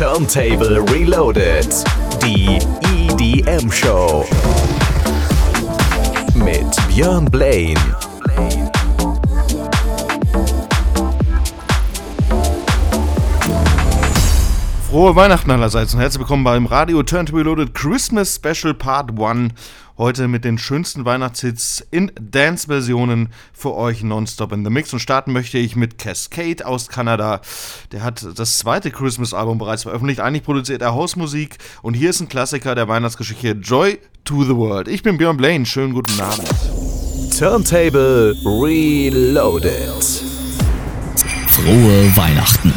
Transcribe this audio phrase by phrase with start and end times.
[0.00, 1.68] Turntable Reloaded.
[2.22, 2.58] Die
[2.88, 4.24] EDM Show.
[6.34, 8.09] Mit Björn Blaine.
[14.90, 19.52] Frohe Weihnachten allerseits und herzlich willkommen beim Radio Turntable Reloaded Christmas Special Part 1.
[19.96, 24.92] Heute mit den schönsten Weihnachtshits in Dance-Versionen für euch nonstop in the Mix.
[24.92, 27.40] Und starten möchte ich mit Cascade aus Kanada.
[27.92, 30.18] Der hat das zweite Christmas-Album bereits veröffentlicht.
[30.18, 31.58] Eigentlich produziert er Hausmusik.
[31.82, 34.88] Und hier ist ein Klassiker der Weihnachtsgeschichte Joy to the World.
[34.88, 35.66] Ich bin Björn Blaine.
[35.66, 36.48] Schönen guten Abend.
[37.38, 40.02] Turntable Reloaded.
[41.46, 42.74] Frohe Weihnachten.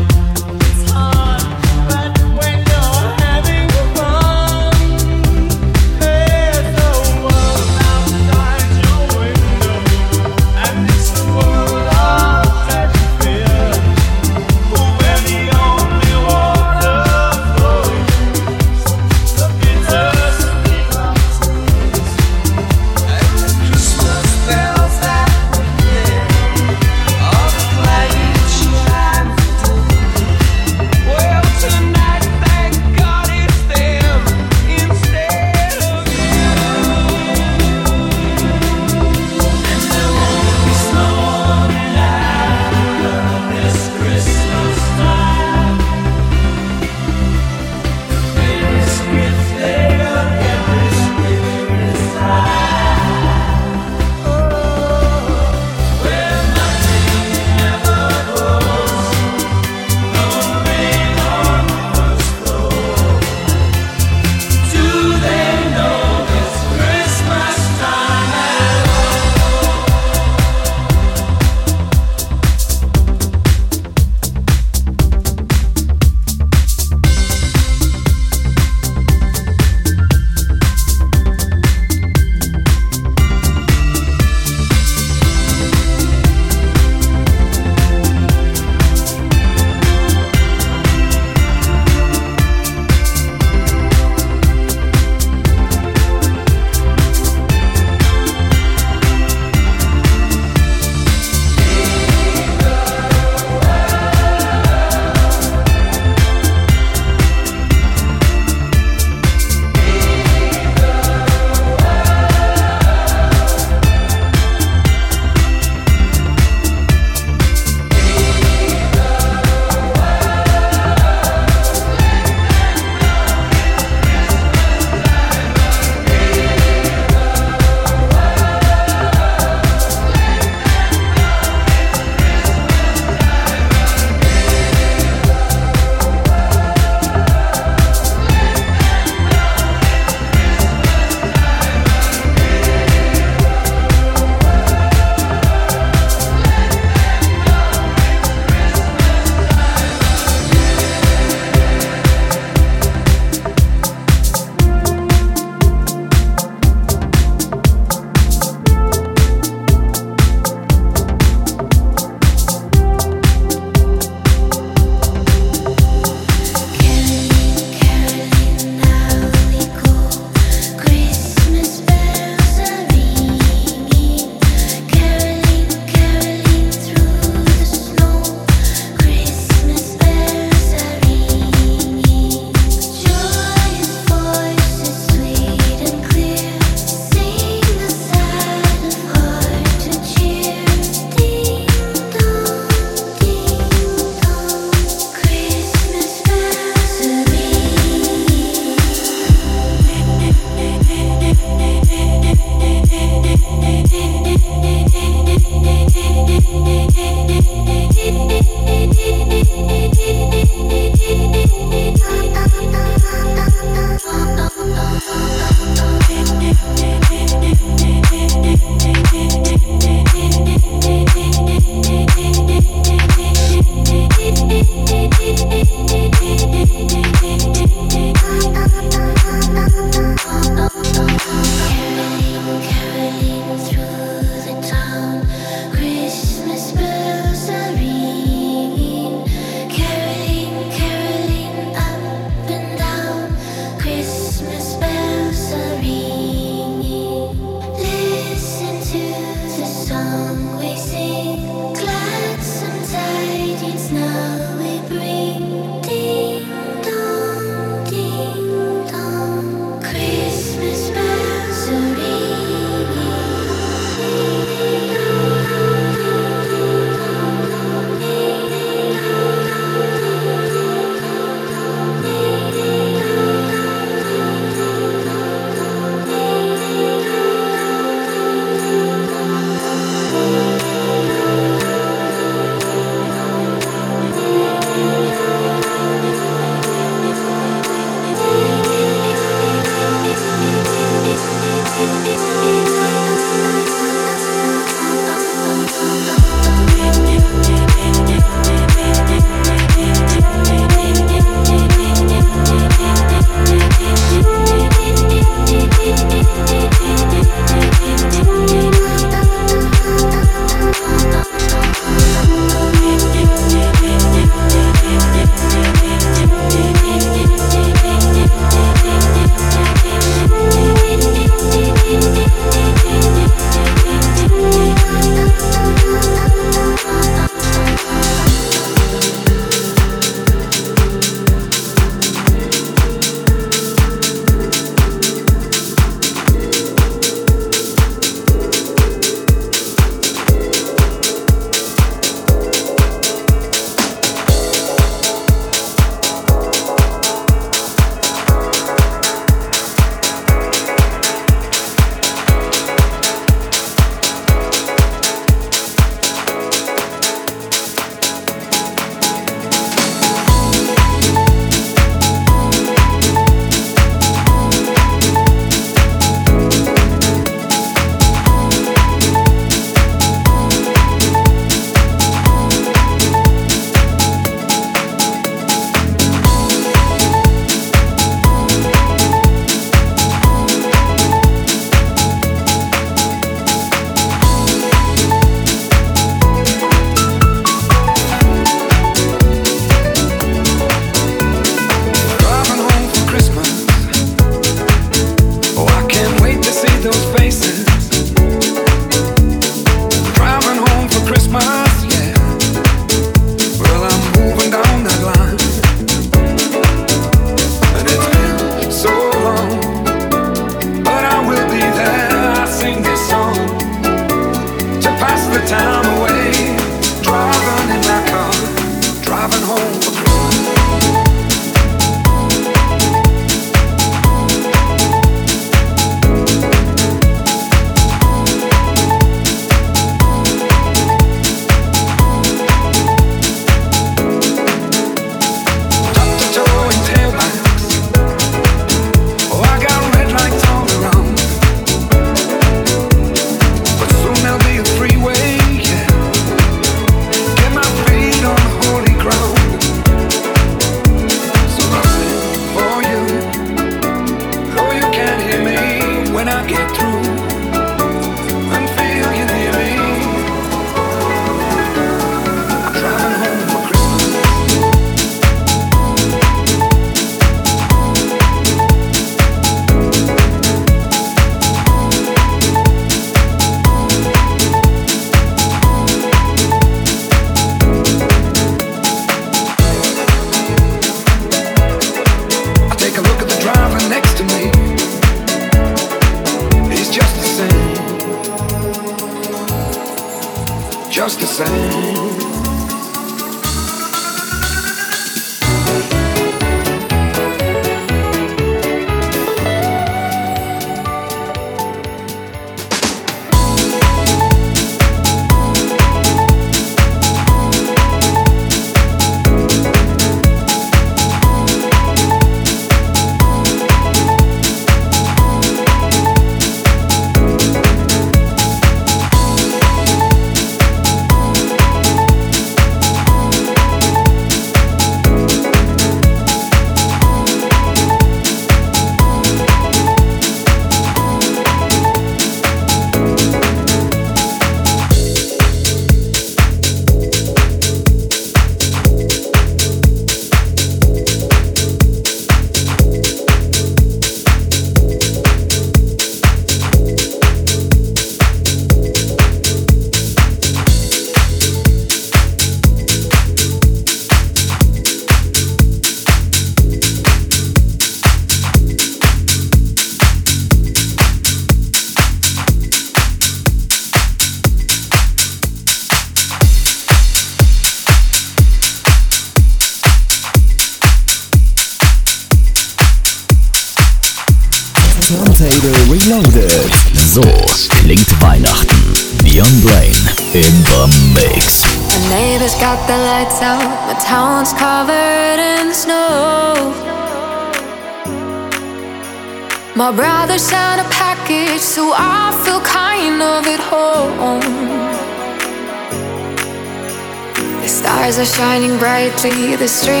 [599.61, 600.00] the street.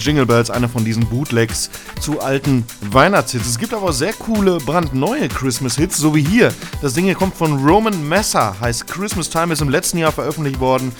[0.00, 3.46] Jingle Bells, einer von diesen Bootlegs zu alten Weihnachtshits.
[3.46, 6.52] Es gibt aber sehr coole, brandneue Christmas-Hits, so wie hier.
[6.82, 10.60] Das Ding hier kommt von Roman Messer, heißt Christmas Time, ist im letzten Jahr veröffentlicht
[10.60, 10.92] worden.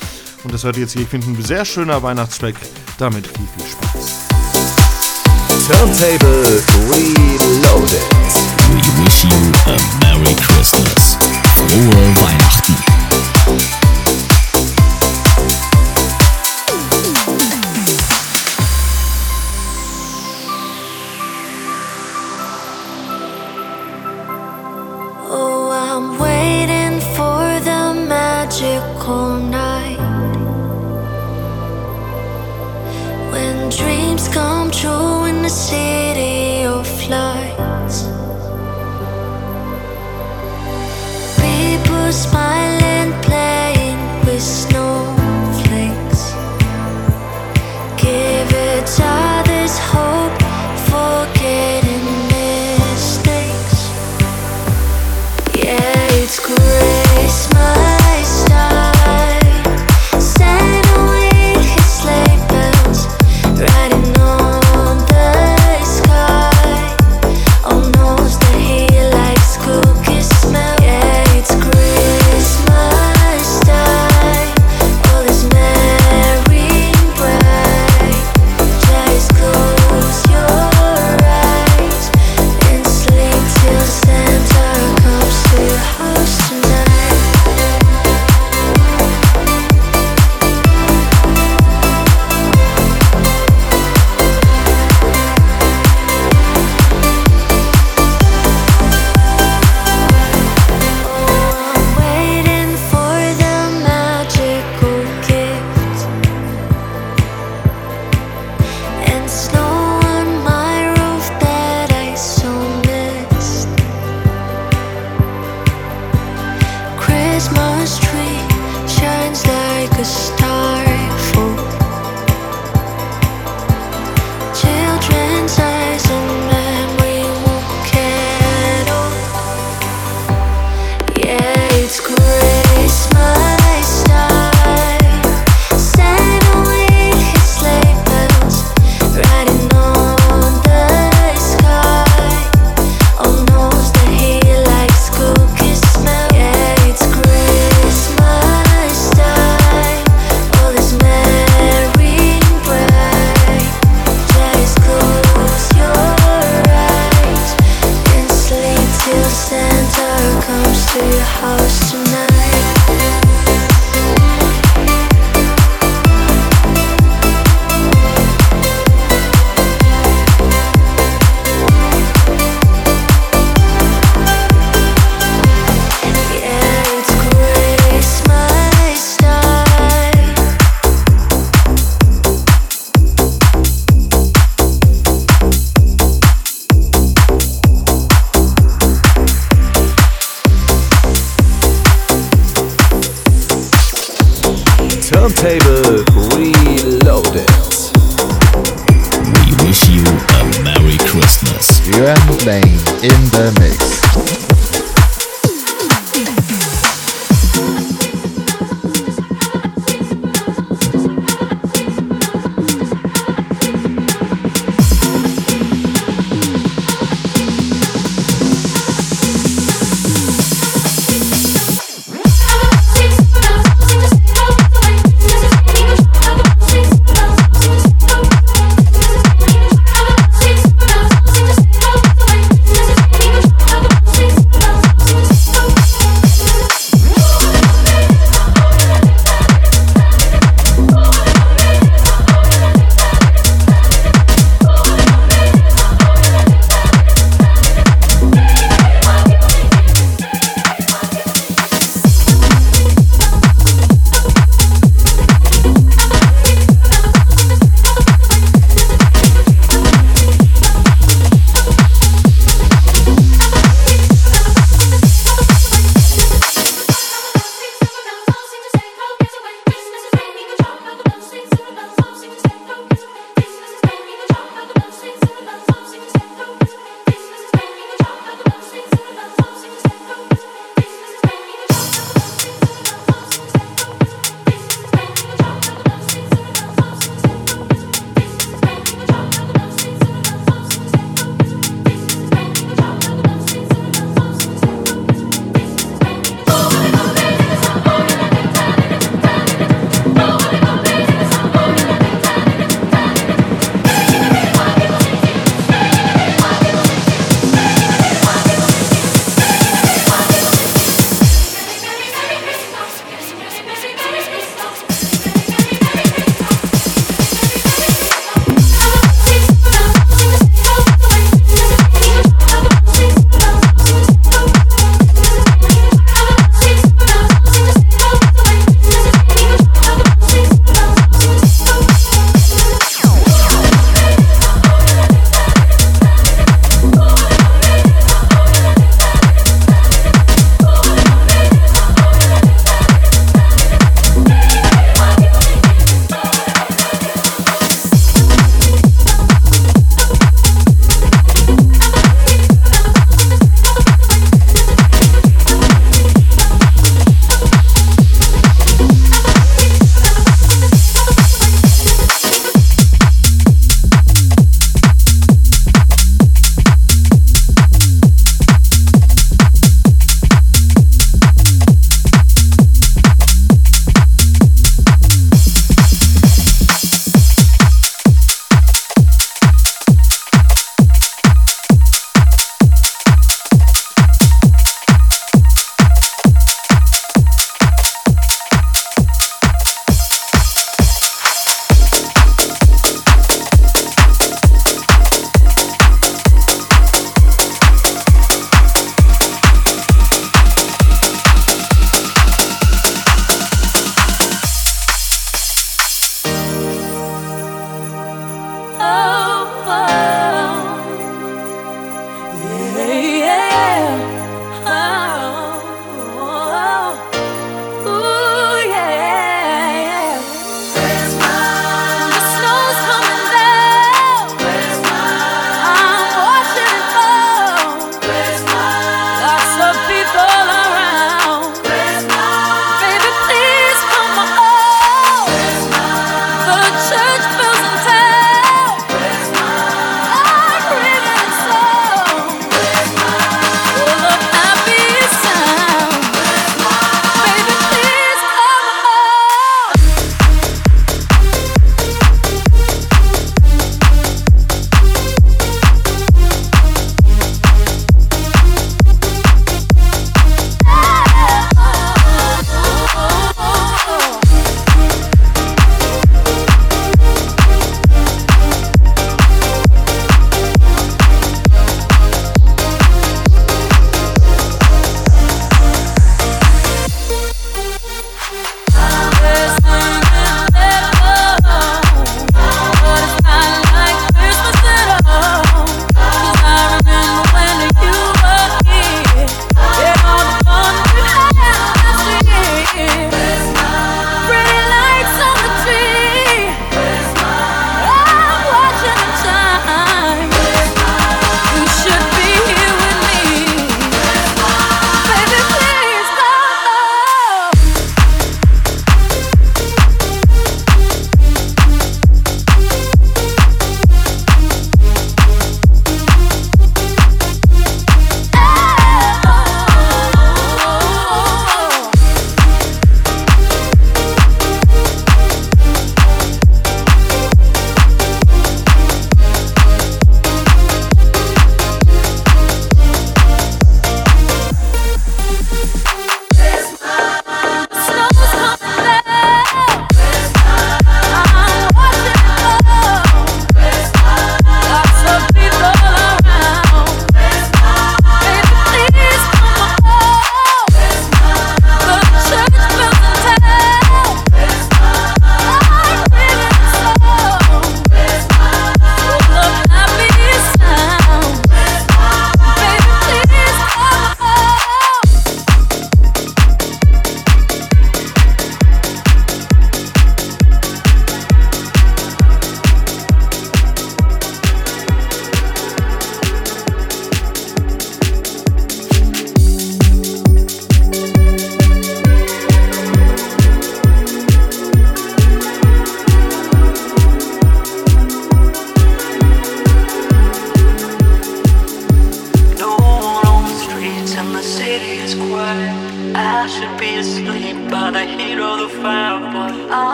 [0.45, 1.03] Und das hört ihr jetzt hier.
[1.03, 2.55] Ich finde, ein sehr schöner Weihnachtstrack.
[2.99, 4.31] Damit viel, viel Spaß.
[5.67, 8.01] Turntable Reloaded.
[8.71, 9.50] We wish you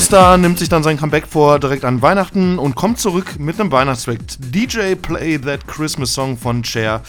[0.00, 3.70] Star nimmt sich dann sein Comeback vor direkt an Weihnachten und kommt zurück mit einem
[3.70, 4.18] Weihnachtstrack.
[4.38, 7.02] DJ Play That Christmas Song von Cher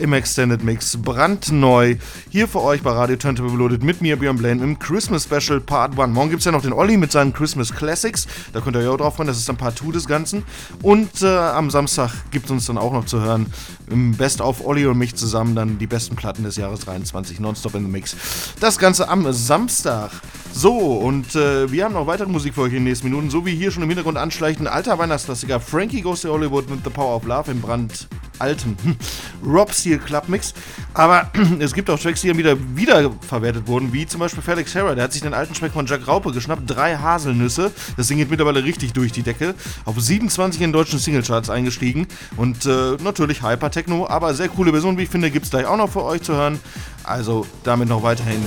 [0.00, 0.96] im Extended Mix.
[0.96, 1.96] Brandneu.
[2.30, 5.98] Hier für euch bei Radio Turntable Reloaded mit mir, Björn Blaine, im Christmas Special Part
[5.98, 6.12] 1.
[6.12, 8.26] Morgen gibt es ja noch den Olli mit seinen Christmas Classics.
[8.52, 9.28] Da könnt ihr ja auch drauf freuen.
[9.28, 10.42] Das ist dann Part 2 des Ganzen.
[10.82, 13.46] Und äh, am Samstag gibt es uns dann auch noch zu hören
[13.90, 17.74] im Best of Olli und mich zusammen dann die besten Platten des Jahres 23 nonstop
[17.74, 18.16] in the Mix.
[18.58, 20.10] Das Ganze am Samstag.
[20.52, 23.46] So, und äh, wir haben noch weitere Musik für euch in den nächsten Minuten, so
[23.46, 27.16] wie hier schon im Hintergrund anschleichend alter Weihnachtsklassiker Frankie Goes to Hollywood mit The Power
[27.16, 28.08] of Love im Brand
[28.40, 28.76] alten
[29.44, 30.54] Rob Steel Club Mix.
[30.94, 31.30] Aber
[31.60, 34.94] es gibt auch Tracks, die dann wieder wiederverwertet wurden, wie zum Beispiel Felix Sarah.
[34.94, 37.70] Der hat sich den alten Track von Jack Raupe geschnappt, drei Haselnüsse.
[37.96, 39.54] Das Ding geht mittlerweile richtig durch die Decke.
[39.84, 42.06] Auf 27 in deutschen Singlecharts eingestiegen.
[42.36, 45.66] Und äh, natürlich Hyper Techno, aber sehr coole Version, wie ich finde, gibt es gleich
[45.66, 46.60] auch noch für euch zu hören.
[47.04, 48.44] Also damit noch weiterhin.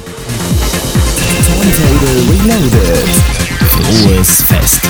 [1.46, 3.10] Turntable Reloaded.
[3.70, 4.82] Frohes Fest.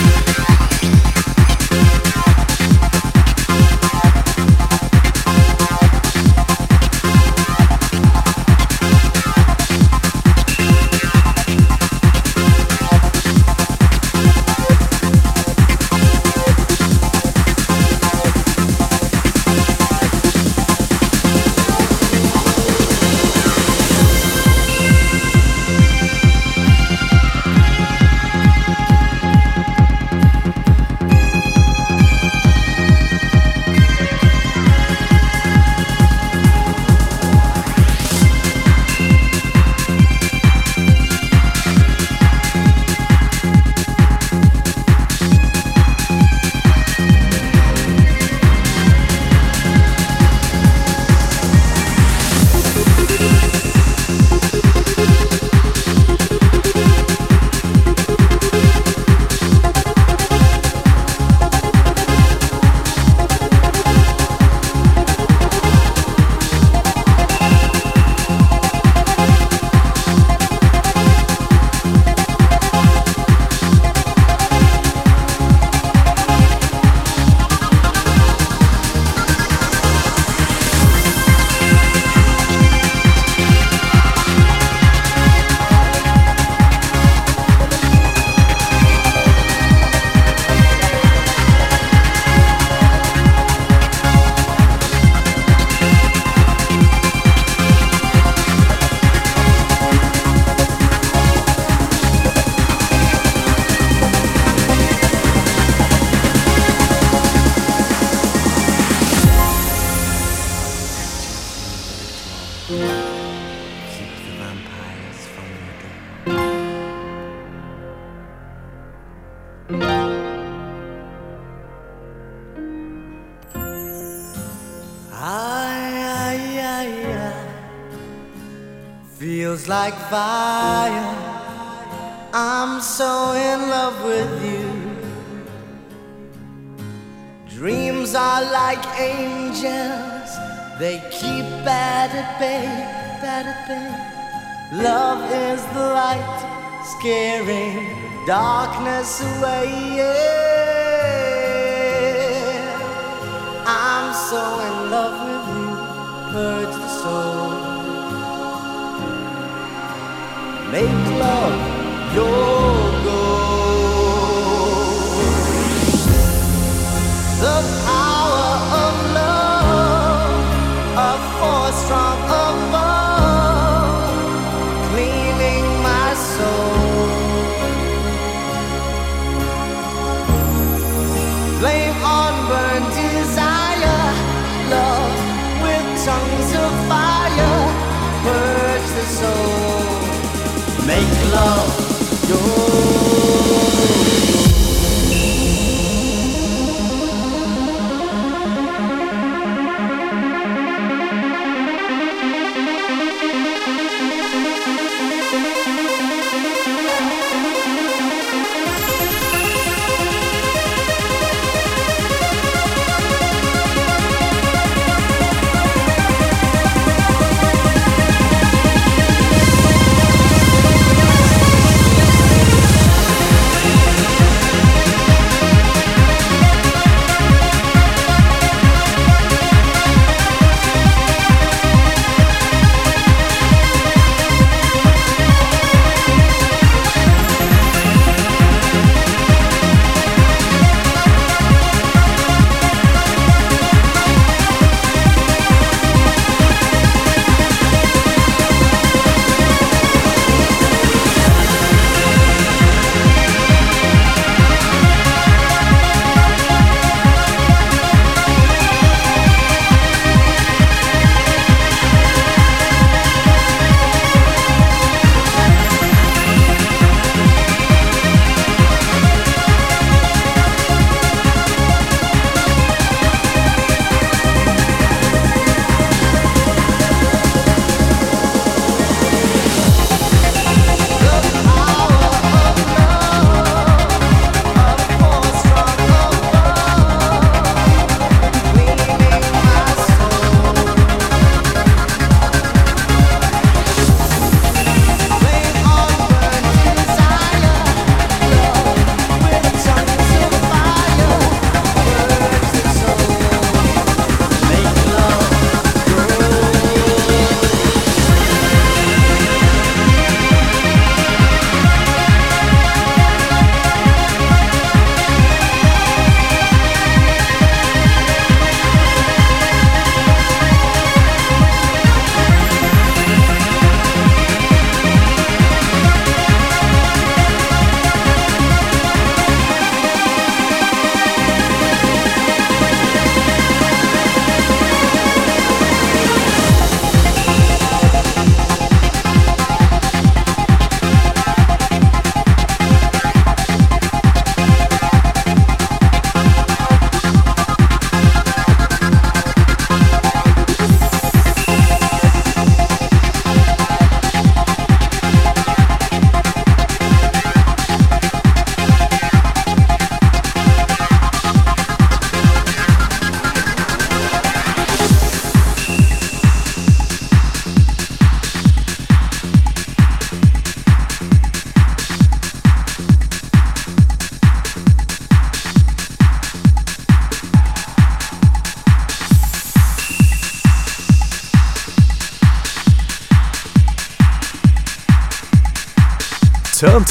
[148.63, 149.92] Darkness away.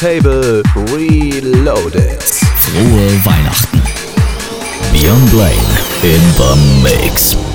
[0.03, 2.20] Turntable Reloaded.
[2.20, 3.80] Frohe Weihnachten.
[4.90, 7.51] Beyond Blaine in the Mix.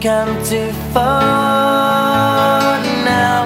[0.00, 3.44] come too far now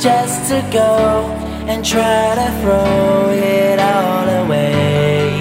[0.00, 1.30] just to go
[1.68, 5.40] and try to throw it all away.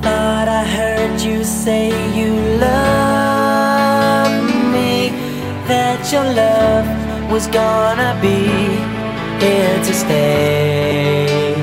[0.00, 4.42] Thought I heard you say you love
[4.72, 5.10] me,
[5.68, 6.86] that your love
[7.30, 8.48] was gonna be
[9.44, 11.54] here to stay.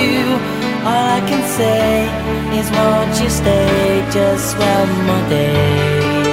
[0.00, 0.24] you.
[0.88, 2.08] All I can say
[2.58, 6.24] is, won't you stay just one more day?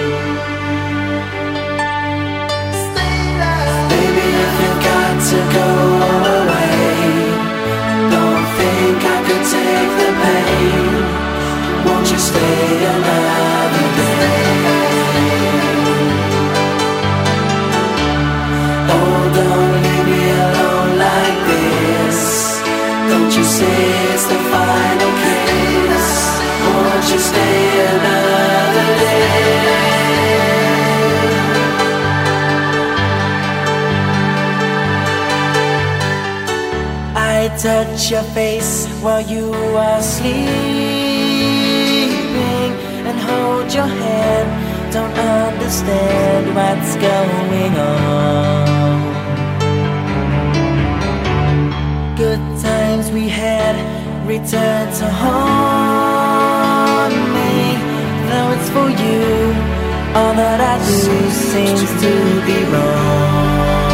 [3.91, 5.69] Baby, if you've got to go
[6.39, 6.79] away,
[8.15, 10.93] don't think I could take the pain.
[11.85, 14.41] Won't you stay another day?
[18.87, 19.70] Hold on.
[23.41, 26.07] you say it's the final kiss?
[26.63, 27.63] Won't you stay
[27.93, 29.41] another day?
[37.15, 39.47] I touch your face while you
[39.87, 40.41] are sleeping
[43.09, 44.49] and hold your hand.
[44.93, 49.10] Don't understand what's going on.
[53.13, 53.75] we had
[54.25, 56.33] returned to haunt
[57.13, 57.75] me.
[58.29, 59.53] Now it's for you,
[60.15, 62.11] all that I do seems to
[62.45, 63.90] be wrong.